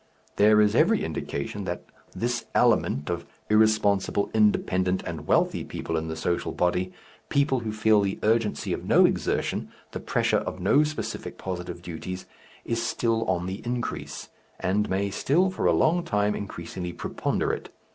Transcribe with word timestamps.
There 0.37 0.59
is 0.61 0.73
every 0.73 1.03
indication 1.05 1.65
that 1.65 1.85
this 2.15 2.45
element 2.55 3.07
of 3.11 3.27
irresponsible, 3.51 4.31
independent, 4.33 5.03
and 5.05 5.27
wealthy 5.27 5.63
people 5.63 5.95
in 5.95 6.07
the 6.07 6.15
social 6.15 6.51
body, 6.53 6.91
people 7.29 7.59
who 7.59 7.71
feel 7.71 8.01
the 8.01 8.17
urgency 8.23 8.73
of 8.73 8.83
no 8.83 9.05
exertion, 9.05 9.69
the 9.91 9.99
pressure 9.99 10.39
of 10.39 10.59
no 10.59 10.83
specific 10.83 11.37
positive 11.37 11.83
duties, 11.83 12.25
is 12.65 12.81
still 12.81 13.25
on 13.25 13.45
the 13.45 13.61
increase, 13.63 14.29
and 14.59 14.89
may 14.89 15.11
still 15.11 15.51
for 15.51 15.67
a 15.67 15.71
long 15.71 16.03
time 16.03 16.33
increasingly 16.33 16.93
preponderate. 16.93 17.69